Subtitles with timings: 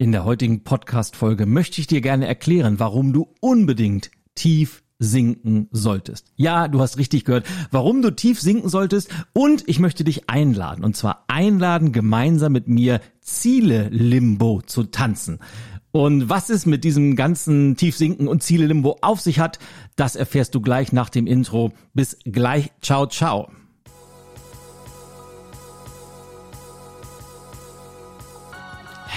[0.00, 6.32] In der heutigen Podcast-Folge möchte ich dir gerne erklären, warum du unbedingt tief sinken solltest.
[6.36, 10.86] Ja, du hast richtig gehört, warum du tief sinken solltest und ich möchte dich einladen
[10.86, 15.38] und zwar einladen, gemeinsam mit mir Ziele Limbo zu tanzen.
[15.90, 19.58] Und was es mit diesem ganzen Tiefsinken und Ziele Limbo auf sich hat,
[19.96, 21.72] das erfährst du gleich nach dem Intro.
[21.92, 22.70] Bis gleich.
[22.80, 23.50] Ciao, ciao.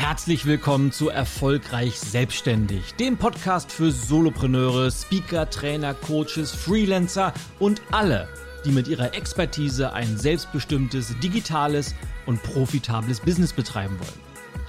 [0.06, 8.28] Herzlich willkommen zu Erfolgreich Selbstständig, dem Podcast für Solopreneure, Speaker, Trainer, Coaches, Freelancer und alle,
[8.66, 14.20] die mit ihrer Expertise ein selbstbestimmtes, digitales und profitables Business betreiben wollen.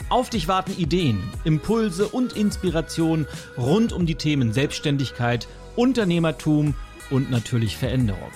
[0.08, 3.26] Auf dich warten Ideen, Impulse und Inspiration
[3.58, 6.76] rund um die Themen Selbstständigkeit, Unternehmertum
[7.10, 8.30] und natürlich Veränderung.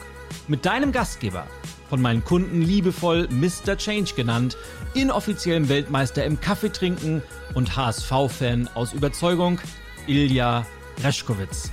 [0.48, 1.46] Mit deinem Gastgeber,
[1.88, 3.76] von meinen Kunden liebevoll Mr.
[3.76, 4.56] Change genannt,
[4.94, 7.22] inoffiziellen Weltmeister im Kaffeetrinken
[7.54, 9.60] und HSV-Fan aus Überzeugung,
[10.06, 10.66] Ilja
[11.02, 11.70] Reschkowitz.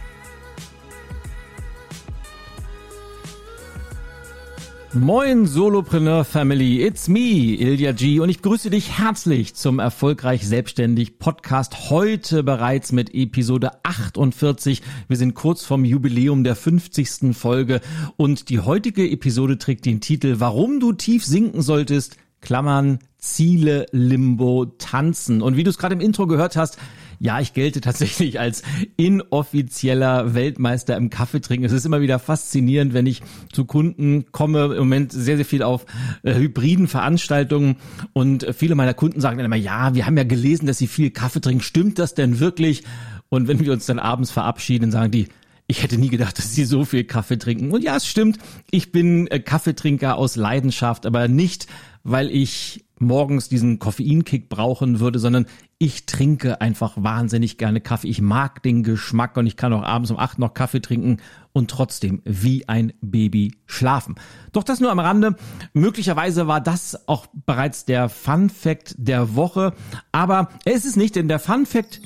[4.95, 11.19] Moin Solopreneur Family, it's me, Ilja G und ich grüße dich herzlich zum Erfolgreich Selbstständig
[11.19, 14.81] Podcast heute bereits mit Episode 48.
[15.09, 17.35] Wir sind kurz vom Jubiläum der 50.
[17.35, 17.81] Folge
[18.15, 24.65] und die heutige Episode trägt den Titel Warum du tief sinken solltest, Klammern, Ziele, Limbo,
[24.77, 25.41] Tanzen.
[25.41, 26.77] Und wie du es gerade im Intro gehört hast,
[27.19, 28.63] ja, ich gelte tatsächlich als
[28.97, 31.66] inoffizieller Weltmeister im Kaffeetrinken.
[31.66, 33.21] Es ist immer wieder faszinierend, wenn ich
[33.52, 35.86] zu Kunden komme, im Moment sehr, sehr viel auf
[36.23, 37.77] äh, hybriden Veranstaltungen
[38.13, 41.11] und viele meiner Kunden sagen dann immer, ja, wir haben ja gelesen, dass sie viel
[41.11, 41.63] Kaffee trinken.
[41.63, 42.83] Stimmt das denn wirklich?
[43.30, 45.27] Und wenn wir uns dann abends verabschieden, sagen die,
[45.67, 47.71] ich hätte nie gedacht, dass sie so viel Kaffee trinken.
[47.71, 48.38] Und ja, es stimmt,
[48.69, 51.67] ich bin äh, Kaffeetrinker aus Leidenschaft, aber nicht,
[52.03, 55.45] weil ich morgens diesen Koffeinkick brauchen würde, sondern
[55.77, 58.07] ich trinke einfach wahnsinnig gerne Kaffee.
[58.07, 61.17] Ich mag den Geschmack und ich kann auch abends um acht noch Kaffee trinken
[61.52, 64.15] und trotzdem wie ein Baby schlafen.
[64.52, 65.36] Doch das nur am Rande.
[65.73, 69.73] Möglicherweise war das auch bereits der Fun Fact der Woche,
[70.11, 72.02] aber es ist nicht, denn der Fun Fact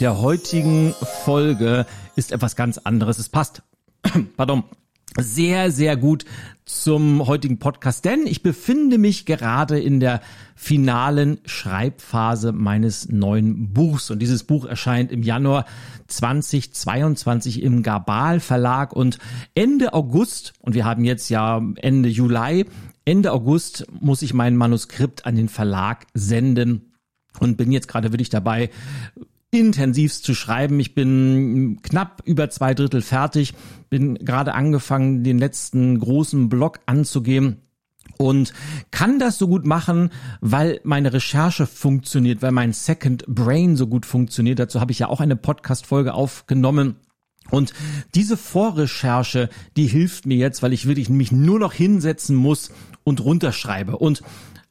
[0.00, 0.94] der heutigen
[1.24, 1.84] Folge
[2.16, 3.18] ist etwas ganz anderes.
[3.18, 3.62] Es passt,
[4.36, 4.64] pardon,
[5.18, 6.24] sehr, sehr gut
[6.64, 10.20] zum heutigen Podcast, denn ich befinde mich gerade in der
[10.54, 14.10] finalen Schreibphase meines neuen Buchs.
[14.10, 15.64] Und dieses Buch erscheint im Januar
[16.06, 19.18] 2022 im Gabal Verlag und
[19.54, 22.66] Ende August, und wir haben jetzt ja Ende Juli,
[23.04, 26.92] Ende August muss ich mein Manuskript an den Verlag senden
[27.40, 28.70] und bin jetzt gerade wirklich dabei,
[29.50, 30.78] intensivst zu schreiben.
[30.80, 33.54] Ich bin knapp über zwei Drittel fertig,
[33.88, 37.56] bin gerade angefangen, den letzten großen Block anzugehen
[38.16, 38.52] und
[38.90, 40.10] kann das so gut machen,
[40.40, 44.58] weil meine Recherche funktioniert, weil mein Second Brain so gut funktioniert.
[44.58, 46.96] Dazu habe ich ja auch eine Podcast-Folge aufgenommen.
[47.50, 47.72] Und
[48.14, 52.70] diese Vorrecherche, die hilft mir jetzt, weil ich wirklich mich nur noch hinsetzen muss
[53.02, 53.96] und runterschreibe.
[53.96, 54.22] Und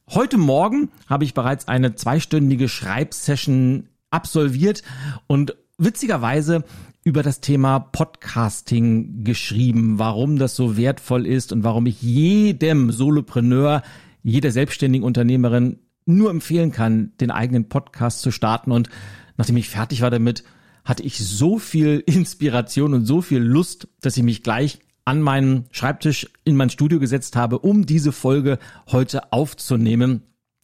[0.08, 4.82] heute Morgen habe ich bereits eine zweistündige Schreibsession absolviert
[5.26, 6.64] und witzigerweise
[7.04, 13.82] über das Thema Podcasting geschrieben, warum das so wertvoll ist und warum ich jedem Solopreneur,
[14.22, 18.72] jeder selbstständigen Unternehmerin nur empfehlen kann, den eigenen Podcast zu starten.
[18.72, 18.90] Und
[19.36, 20.44] nachdem ich fertig war damit,
[20.84, 25.64] hatte ich so viel Inspiration und so viel Lust, dass ich mich gleich an meinen
[25.70, 30.22] Schreibtisch in mein Studio gesetzt habe, um diese Folge heute aufzunehmen.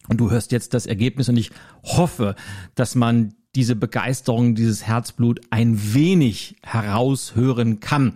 [0.08, 1.50] Und du hörst jetzt das Ergebnis und ich
[1.82, 2.34] hoffe,
[2.74, 8.12] dass man diese Begeisterung, dieses Herzblut ein wenig heraushören kann.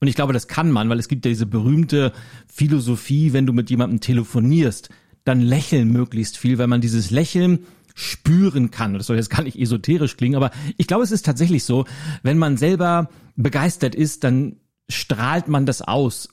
[0.00, 2.12] Und ich glaube, das kann man, weil es gibt ja diese berühmte
[2.46, 4.90] Philosophie, wenn du mit jemandem telefonierst,
[5.24, 7.60] dann lächeln möglichst viel, weil man dieses Lächeln
[7.94, 8.94] spüren kann.
[8.94, 11.86] Das soll jetzt gar nicht esoterisch klingen, aber ich glaube, es ist tatsächlich so,
[12.22, 14.56] wenn man selber begeistert ist, dann
[14.88, 16.28] strahlt man das aus.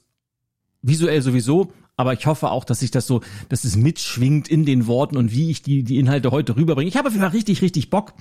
[0.81, 4.87] Visuell sowieso, aber ich hoffe auch, dass sich das so, dass es mitschwingt in den
[4.87, 6.89] Worten und wie ich die, die Inhalte heute rüberbringe.
[6.89, 8.13] Ich habe auf jeden Fall richtig, richtig Bock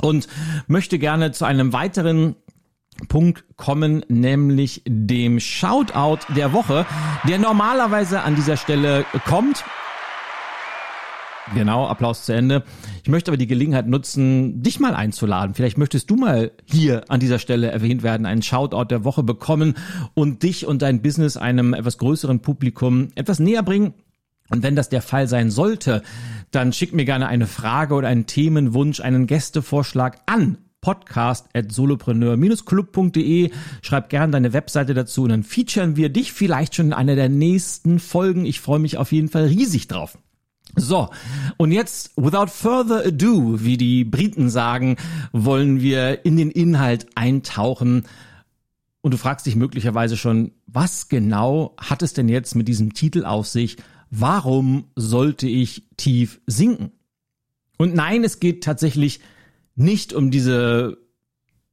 [0.00, 0.28] und
[0.66, 2.36] möchte gerne zu einem weiteren
[3.08, 6.86] Punkt kommen, nämlich dem Shoutout der Woche,
[7.26, 9.64] der normalerweise an dieser Stelle kommt.
[11.52, 12.64] Genau, Applaus zu Ende.
[13.02, 15.54] Ich möchte aber die Gelegenheit nutzen, dich mal einzuladen.
[15.54, 19.74] Vielleicht möchtest du mal hier an dieser Stelle erwähnt werden, einen Shoutout der Woche bekommen
[20.14, 23.92] und dich und dein Business einem etwas größeren Publikum etwas näher bringen.
[24.50, 26.02] Und wenn das der Fall sein sollte,
[26.50, 33.50] dann schick mir gerne eine Frage oder einen Themenwunsch, einen Gästevorschlag an podcast at solopreneur-club.de.
[33.80, 37.30] Schreib gerne deine Webseite dazu und dann featuren wir dich vielleicht schon in einer der
[37.30, 38.44] nächsten Folgen.
[38.44, 40.18] Ich freue mich auf jeden Fall riesig drauf.
[40.76, 41.08] So,
[41.56, 44.96] und jetzt, without further ado, wie die Briten sagen,
[45.32, 48.04] wollen wir in den Inhalt eintauchen.
[49.00, 53.24] Und du fragst dich möglicherweise schon, was genau hat es denn jetzt mit diesem Titel
[53.24, 53.76] auf sich?
[54.10, 56.92] Warum sollte ich tief sinken?
[57.76, 59.20] Und nein, es geht tatsächlich
[59.76, 60.98] nicht um diese,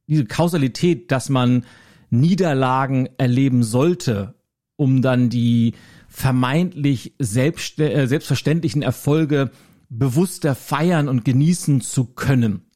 [0.06, 1.64] diese Kausalität, dass man
[2.10, 4.34] Niederlagen erleben sollte,
[4.76, 5.74] um dann die
[6.12, 9.50] vermeintlich selbst, äh, selbstverständlichen Erfolge
[9.88, 12.66] bewusster feiern und genießen zu können.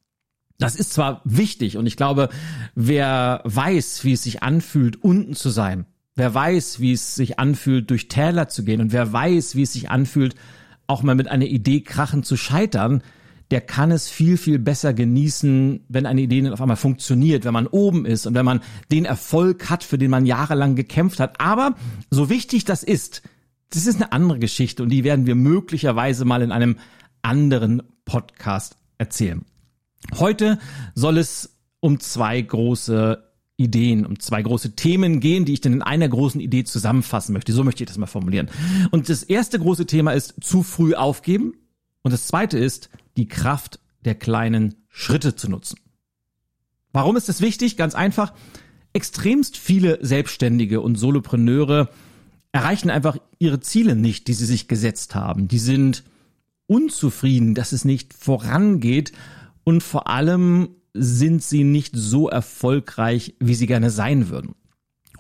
[0.59, 2.31] Das ist zwar wichtig und ich glaube,
[2.75, 5.85] wer weiß, wie es sich anfühlt, unten zu sein,
[6.15, 9.75] wer weiß, wie es sich anfühlt, durch Täler zu gehen und wer weiß, wie es
[9.75, 10.35] sich anfühlt,
[10.87, 13.03] auch mal mit einer Idee krachen zu scheitern,
[13.51, 17.67] der kann es viel, viel besser genießen, wenn eine Idee auf einmal funktioniert, wenn man
[17.67, 18.61] oben ist und wenn man
[18.91, 21.41] den Erfolg hat, für den man jahrelang gekämpft hat.
[21.41, 21.77] Aber
[22.11, 23.23] so wichtig das ist,
[23.71, 26.77] das ist eine andere Geschichte und die werden wir möglicherweise mal in einem
[27.23, 29.45] anderen Podcast erzählen.
[30.19, 30.59] Heute
[30.95, 33.23] soll es um zwei große
[33.57, 37.53] Ideen, um zwei große Themen gehen, die ich dann in einer großen Idee zusammenfassen möchte.
[37.53, 38.51] So möchte ich das mal formulieren.
[38.91, 41.55] Und das erste große Thema ist zu früh aufgeben.
[42.03, 45.79] Und das zweite ist die Kraft der kleinen Schritte zu nutzen.
[46.93, 47.77] Warum ist das wichtig?
[47.77, 48.33] Ganz einfach.
[48.93, 51.91] Extremst viele Selbstständige und Solopreneure
[52.53, 55.49] erreichen einfach ihre Ziele nicht, die sie sich gesetzt haben.
[55.49, 56.05] Die sind
[56.67, 59.13] unzufrieden, dass es nicht vorangeht
[59.65, 64.55] und vor allem sind sie nicht so erfolgreich, wie sie gerne sein würden.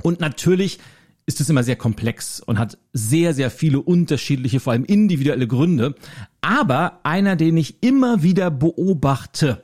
[0.02, 0.78] Und natürlich
[1.26, 5.96] ist es immer sehr komplex und hat sehr, sehr viele unterschiedliche, vor allem individuelle Gründe.
[6.40, 9.62] Aber einer, den ich immer wieder beobachte,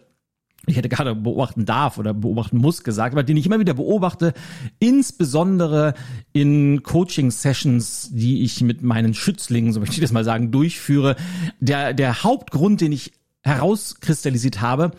[0.67, 4.33] ich hätte gerade beobachten darf oder beobachten muss gesagt, aber den ich immer wieder beobachte,
[4.79, 5.95] insbesondere
[6.33, 11.17] in Coaching-Sessions, die ich mit meinen Schützlingen, so möchte ich das mal sagen, durchführe.
[11.61, 14.93] Der, der Hauptgrund, den ich herauskristallisiert habe,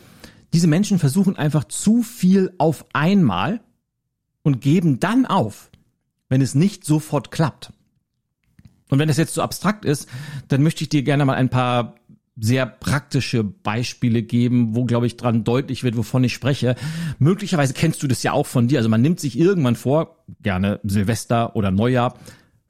[0.53, 3.61] diese Menschen versuchen einfach zu viel auf einmal
[4.43, 5.71] und geben dann auf
[6.33, 7.71] wenn es nicht sofort klappt.
[8.89, 10.07] Und wenn das jetzt so abstrakt ist,
[10.47, 11.95] dann möchte ich dir gerne mal ein paar
[12.35, 16.75] sehr praktische Beispiele geben, wo, glaube ich, dran deutlich wird, wovon ich spreche.
[17.19, 18.79] Möglicherweise kennst du das ja auch von dir.
[18.79, 22.17] Also man nimmt sich irgendwann vor, gerne Silvester oder Neujahr,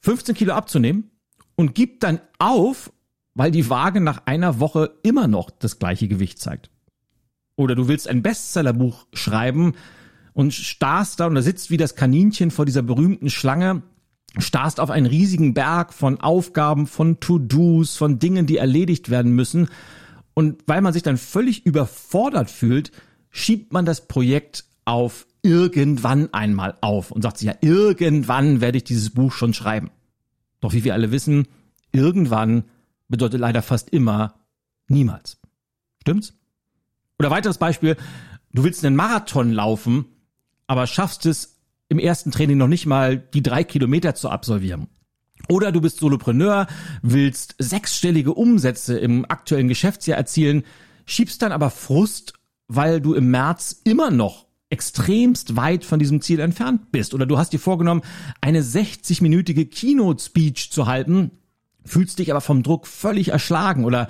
[0.02, 1.12] 15 Kilo abzunehmen
[1.56, 2.92] und gibt dann auf,
[3.36, 6.70] weil die Waage nach einer Woche immer noch das gleiche Gewicht zeigt.
[7.56, 9.74] Oder du willst ein Bestsellerbuch schreiben,
[10.34, 13.84] und starrst da und da sitzt wie das Kaninchen vor dieser berühmten Schlange,
[14.38, 19.70] starrst auf einen riesigen Berg von Aufgaben, von To-Dos, von Dingen, die erledigt werden müssen.
[20.34, 22.92] Und weil man sich dann völlig überfordert fühlt,
[23.30, 28.84] schiebt man das Projekt auf irgendwann einmal auf und sagt sich ja, irgendwann werde ich
[28.84, 29.92] dieses Buch schon schreiben.
[30.62, 31.48] Doch wie wir alle wissen,
[31.92, 32.64] irgendwann
[33.08, 34.36] bedeutet leider fast immer
[34.88, 35.38] niemals.
[36.02, 36.34] Stimmt's?
[37.20, 37.98] Oder weiteres Beispiel,
[38.54, 40.06] du willst einen Marathon laufen
[40.68, 41.53] aber schaffst es
[41.94, 44.88] im ersten Training noch nicht mal die drei Kilometer zu absolvieren.
[45.48, 46.68] Oder du bist Solopreneur,
[47.02, 50.64] willst sechsstellige Umsätze im aktuellen Geschäftsjahr erzielen,
[51.06, 52.34] schiebst dann aber Frust,
[52.68, 57.14] weil du im März immer noch extremst weit von diesem Ziel entfernt bist.
[57.14, 58.02] Oder du hast dir vorgenommen,
[58.42, 61.32] eine 60-minütige Keynote-Speech zu halten,
[61.86, 63.86] fühlst dich aber vom Druck völlig erschlagen.
[63.86, 64.08] Oder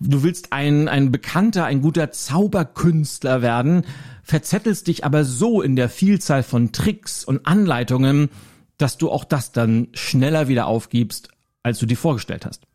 [0.00, 3.84] du willst ein, ein bekannter, ein guter Zauberkünstler werden,
[4.22, 8.30] verzettelst dich aber so in der Vielzahl von Tricks und Anleitungen,
[8.78, 11.28] dass du auch das dann schneller wieder aufgibst,
[11.62, 12.66] als du dir vorgestellt hast.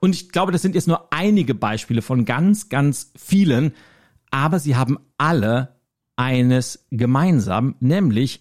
[0.00, 3.72] Und ich glaube, das sind jetzt nur einige Beispiele von ganz, ganz vielen,
[4.30, 5.76] aber sie haben alle
[6.16, 8.40] eines gemeinsam, nämlich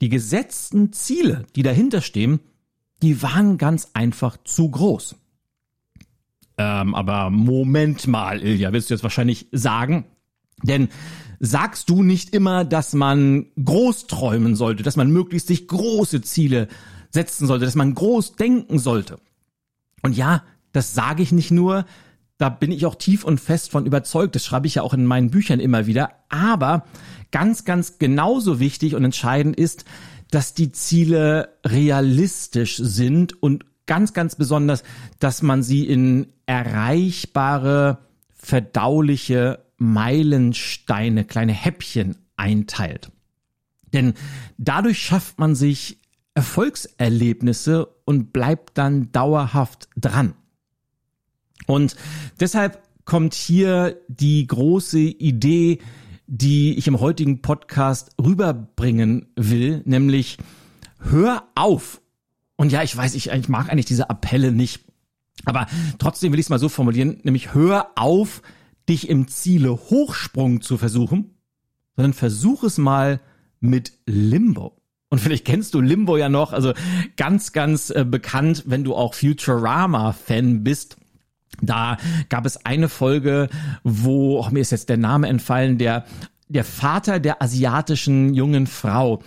[0.00, 2.40] die gesetzten Ziele, die dahinter stehen,
[3.02, 5.16] die waren ganz einfach zu groß.
[6.58, 10.04] Ähm, aber Moment mal, Ilja, willst du jetzt wahrscheinlich sagen?
[10.62, 10.88] Denn
[11.38, 16.66] sagst du nicht immer, dass man groß träumen sollte, dass man möglichst sich große Ziele
[17.10, 19.20] setzen sollte, dass man groß denken sollte?
[20.02, 21.84] Und ja, das sage ich nicht nur,
[22.38, 25.06] da bin ich auch tief und fest von überzeugt, das schreibe ich ja auch in
[25.06, 26.84] meinen Büchern immer wieder, aber
[27.30, 29.84] ganz, ganz genauso wichtig und entscheidend ist,
[30.30, 34.82] dass die Ziele realistisch sind und ganz, ganz besonders,
[35.18, 37.98] dass man sie in erreichbare,
[38.34, 43.10] verdauliche Meilensteine, kleine Häppchen einteilt.
[43.92, 44.14] Denn
[44.58, 46.00] dadurch schafft man sich
[46.34, 50.34] Erfolgserlebnisse und bleibt dann dauerhaft dran.
[51.66, 51.96] Und
[52.38, 55.78] deshalb kommt hier die große Idee,
[56.28, 60.36] die ich im heutigen Podcast rüberbringen will, nämlich
[61.00, 62.02] hör auf.
[62.56, 64.84] Und ja, ich weiß, ich, ich mag eigentlich diese Appelle nicht,
[65.44, 65.66] Aber
[65.98, 68.42] trotzdem will ich es mal so formulieren, nämlich hör auf,
[68.88, 71.34] dich im Ziele Hochsprung zu versuchen,
[71.96, 73.20] sondern versuch es mal
[73.60, 74.76] mit Limbo.
[75.10, 76.74] Und vielleicht kennst du Limbo ja noch, also
[77.16, 80.98] ganz, ganz äh, bekannt, wenn du auch Futurama-Fan bist.
[81.60, 81.96] Da
[82.28, 83.48] gab es eine Folge,
[83.82, 86.04] wo, oh, mir ist jetzt der Name entfallen, der
[86.48, 89.22] der Vater der asiatischen jungen Frau,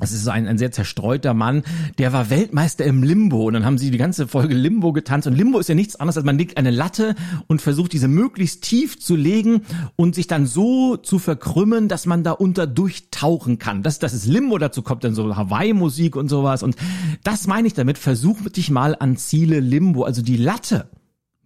[0.00, 1.64] das ist so ein, ein sehr zerstreuter Mann,
[1.98, 3.46] der war Weltmeister im Limbo.
[3.46, 5.26] Und dann haben sie die ganze Folge Limbo getanzt.
[5.26, 7.16] Und Limbo ist ja nichts anderes, als man legt eine Latte
[7.48, 9.62] und versucht, diese möglichst tief zu legen
[9.96, 13.82] und sich dann so zu verkrümmen, dass man da unter durchtauchen kann.
[13.82, 16.62] Das, das ist Limbo, dazu kommt dann so Hawaii-Musik und sowas.
[16.62, 16.76] Und
[17.24, 20.88] das meine ich damit, versuch dich mal an Ziele Limbo, also die Latte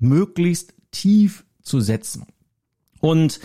[0.02, 2.26] möglichst tief zu setzen.
[3.00, 3.40] Und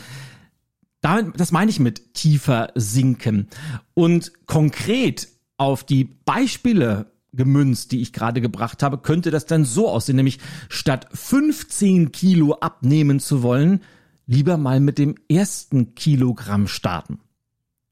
[1.01, 3.47] damit, das meine ich mit tiefer sinken.
[3.93, 9.89] Und konkret auf die Beispiele gemünzt, die ich gerade gebracht habe, könnte das dann so
[9.89, 13.81] aussehen, nämlich statt 15 Kilo abnehmen zu wollen,
[14.25, 17.19] lieber mal mit dem ersten Kilogramm starten.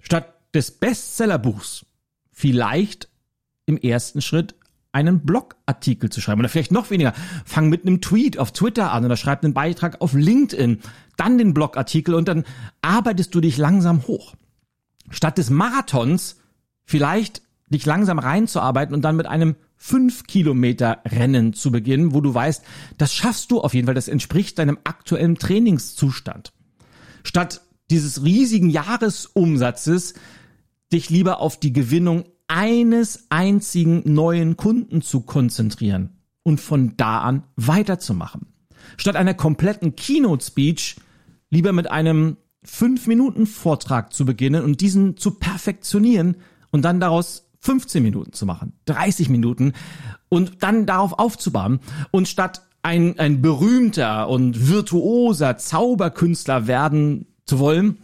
[0.01, 1.85] Statt des Bestsellerbuchs
[2.31, 3.09] vielleicht
[3.65, 4.55] im ersten Schritt
[4.95, 7.13] einen Blogartikel zu schreiben oder vielleicht noch weniger.
[7.43, 10.79] Fang mit einem Tweet auf Twitter an oder schreib einen Beitrag auf LinkedIn,
[11.17, 12.45] dann den Blogartikel und dann
[12.81, 14.35] arbeitest du dich langsam hoch.
[15.11, 16.37] Statt des Marathons
[16.85, 22.33] vielleicht dich langsam reinzuarbeiten und dann mit einem 5 Kilometer Rennen zu beginnen, wo du
[22.33, 22.63] weißt,
[22.97, 26.53] das schaffst du auf jeden Fall, das entspricht deinem aktuellen Trainingszustand.
[27.23, 27.61] Statt
[27.91, 30.13] dieses riesigen Jahresumsatzes
[30.93, 37.43] dich lieber auf die Gewinnung eines einzigen neuen Kunden zu konzentrieren und von da an
[37.55, 38.47] weiterzumachen.
[38.97, 40.97] Statt einer kompletten Keynote-Speech
[41.49, 46.37] lieber mit einem 5-Minuten-Vortrag zu beginnen und diesen zu perfektionieren
[46.71, 49.73] und dann daraus 15 Minuten zu machen, 30 Minuten
[50.29, 51.79] und dann darauf aufzubauen
[52.11, 57.97] und statt ein, ein berühmter und virtuoser Zauberkünstler werden zu wollen,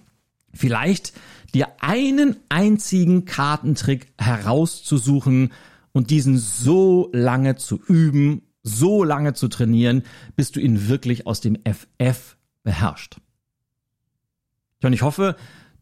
[0.54, 1.14] vielleicht
[1.52, 5.52] dir einen einzigen Kartentrick herauszusuchen
[5.92, 10.04] und diesen so lange zu üben, so lange zu trainieren,
[10.36, 13.20] bis du ihn wirklich aus dem FF beherrscht.
[14.84, 15.36] Und ich hoffe,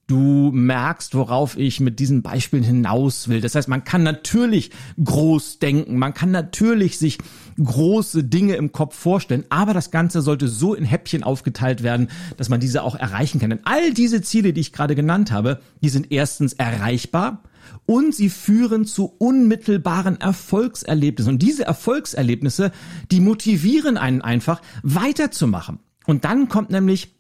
[0.10, 3.42] du merkst, worauf ich mit diesen Beispielen hinaus will.
[3.42, 4.72] Das heißt, man kann natürlich
[5.04, 7.20] groß denken, man kann natürlich sich
[7.64, 12.50] große Dinge im Kopf vorstellen, aber das Ganze sollte so in Häppchen aufgeteilt werden, dass
[12.50, 13.52] man diese auch erreichen kann.
[13.52, 17.44] Denn all diese Ziele, die ich gerade genannt habe, die sind erstens erreichbar,
[17.86, 21.34] und sie führen zu unmittelbaren Erfolgserlebnissen.
[21.34, 22.72] Und diese Erfolgserlebnisse,
[23.12, 25.80] die motivieren einen einfach weiterzumachen.
[26.08, 27.16] Und dann kommt nämlich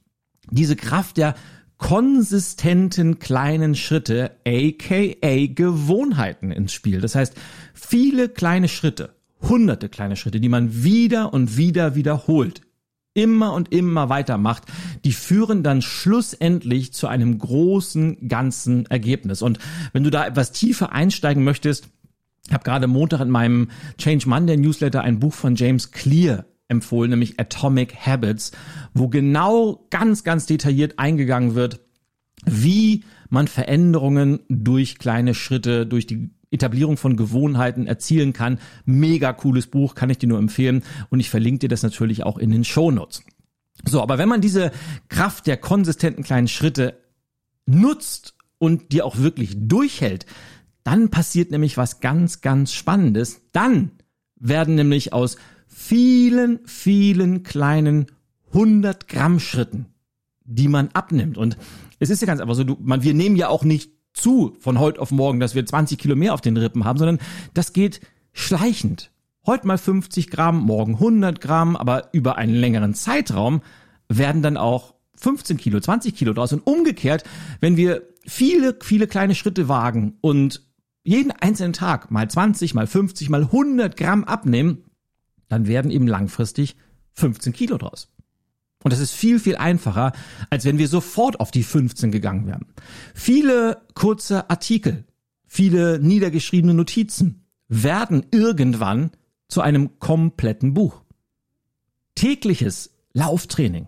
[0.49, 1.35] diese Kraft der
[1.79, 7.01] konsistenten kleinen Schritte, aka Gewohnheiten ins Spiel.
[7.01, 7.33] Das heißt,
[7.73, 12.61] viele kleine Schritte, hunderte kleine Schritte, die man wieder und wieder wiederholt,
[13.13, 14.63] immer und immer weitermacht,
[15.03, 19.41] die führen dann schlussendlich zu einem großen ganzen Ergebnis.
[19.41, 19.57] Und
[19.93, 21.89] wenn du da etwas tiefer einsteigen möchtest,
[22.45, 27.09] ich habe gerade Montag in meinem Change Monday Newsletter ein Buch von James Clear empfohlen,
[27.09, 28.51] nämlich Atomic Habits,
[28.93, 31.81] wo genau ganz, ganz detailliert eingegangen wird,
[32.45, 38.59] wie man Veränderungen durch kleine Schritte, durch die Etablierung von Gewohnheiten erzielen kann.
[38.85, 40.83] Mega cooles Buch, kann ich dir nur empfehlen.
[41.09, 42.91] Und ich verlinke dir das natürlich auch in den Show.
[43.85, 44.71] So, aber wenn man diese
[45.09, 46.97] Kraft der konsistenten kleinen Schritte
[47.65, 50.25] nutzt und die auch wirklich durchhält,
[50.83, 53.41] dann passiert nämlich was ganz, ganz Spannendes.
[53.51, 53.91] Dann
[54.39, 55.37] werden nämlich aus
[55.79, 58.07] vielen, vielen kleinen
[58.53, 59.85] 100 Gramm Schritten,
[60.43, 61.37] die man abnimmt.
[61.37, 61.57] Und
[61.99, 64.77] es ist ja ganz einfach so, du, man, wir nehmen ja auch nicht zu von
[64.77, 67.19] heute auf morgen, dass wir 20 Kilo mehr auf den Rippen haben, sondern
[67.53, 68.01] das geht
[68.33, 69.11] schleichend.
[69.45, 73.61] Heute mal 50 Gramm, morgen 100 Gramm, aber über einen längeren Zeitraum
[74.09, 76.51] werden dann auch 15 Kilo, 20 Kilo draus.
[76.51, 77.23] Und umgekehrt,
[77.61, 80.61] wenn wir viele, viele kleine Schritte wagen und
[81.03, 84.83] jeden einzelnen Tag mal 20, mal 50, mal 100 Gramm abnehmen,
[85.49, 86.75] dann werden eben langfristig
[87.15, 88.09] 15 Kilo draus.
[88.81, 90.13] Und das ist viel, viel einfacher,
[90.49, 92.67] als wenn wir sofort auf die 15 gegangen wären.
[93.13, 95.03] Viele kurze Artikel,
[95.45, 99.11] viele niedergeschriebene Notizen werden irgendwann
[99.49, 101.03] zu einem kompletten Buch.
[102.15, 103.87] Tägliches Lauftraining,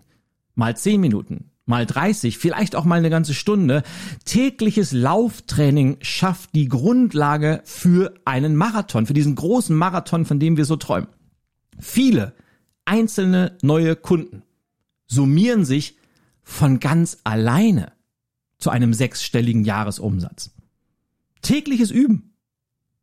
[0.54, 3.82] mal 10 Minuten, mal 30, vielleicht auch mal eine ganze Stunde.
[4.24, 10.64] Tägliches Lauftraining schafft die Grundlage für einen Marathon, für diesen großen Marathon, von dem wir
[10.64, 11.08] so träumen.
[11.82, 12.32] Viele
[12.84, 14.44] einzelne neue Kunden
[15.08, 15.98] summieren sich
[16.44, 17.92] von ganz alleine
[18.58, 20.52] zu einem sechsstelligen Jahresumsatz.
[21.42, 22.34] Tägliches Üben.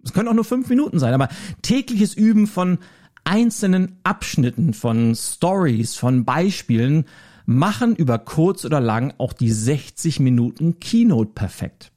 [0.01, 1.27] Es können auch nur fünf Minuten sein, aber
[1.61, 2.79] tägliches Üben von
[3.25, 7.03] einzelnen Abschnitten von Stories, von Beispielen
[7.45, 11.91] machen über kurz oder lang auch die 60 Minuten Keynote perfekt.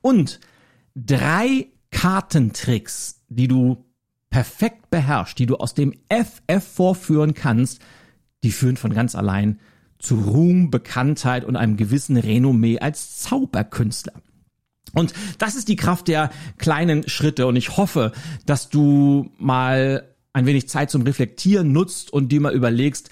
[0.00, 0.38] Und
[0.94, 3.84] drei Kartentricks, die du
[4.34, 7.80] perfekt beherrschst, die du aus dem FF vorführen kannst,
[8.42, 9.60] die führen von ganz allein
[10.00, 14.14] zu Ruhm, Bekanntheit und einem gewissen Renommee als Zauberkünstler.
[14.92, 18.10] Und das ist die Kraft der kleinen Schritte und ich hoffe,
[18.44, 23.10] dass du mal ein wenig Zeit zum Reflektieren nutzt und dir mal überlegst,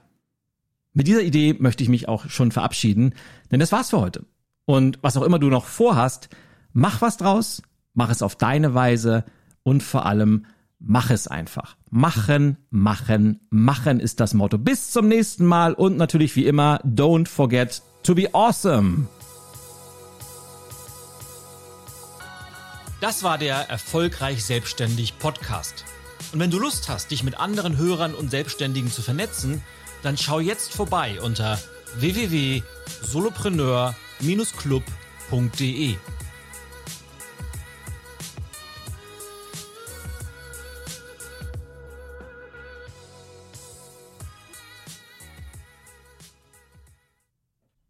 [0.92, 3.13] mit dieser Idee möchte ich mich auch schon verabschieden,
[3.50, 4.26] denn das war's für heute.
[4.65, 6.30] Und was auch immer du noch vorhast,
[6.73, 7.62] mach was draus,
[7.93, 9.23] mach es auf deine Weise
[9.63, 10.45] und vor allem
[10.80, 11.75] mach es einfach.
[11.89, 14.58] Machen, machen, machen ist das Motto.
[14.58, 19.08] Bis zum nächsten Mal und natürlich wie immer, don't forget to be awesome.
[23.01, 25.86] Das war der Erfolgreich Selbstständig Podcast.
[26.34, 29.62] Und wenn du Lust hast, dich mit anderen Hörern und Selbstständigen zu vernetzen,
[30.01, 31.60] dann schau jetzt vorbei unter
[31.97, 34.05] www.solopreneur.com
[34.51, 35.97] club.de